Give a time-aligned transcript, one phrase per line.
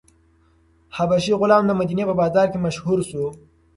[0.95, 3.25] حبشي غلام د مدینې په بازار کې مشهور شو.